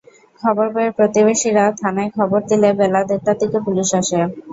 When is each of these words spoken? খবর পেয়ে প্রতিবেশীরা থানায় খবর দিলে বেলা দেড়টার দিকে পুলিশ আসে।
খবর 0.43 0.65
পেয়ে 0.73 0.95
প্রতিবেশীরা 0.97 1.65
থানায় 1.81 2.11
খবর 2.17 2.39
দিলে 2.49 2.69
বেলা 2.79 3.01
দেড়টার 3.09 3.37
দিকে 3.41 3.59
পুলিশ 3.65 3.89
আসে। 3.99 4.19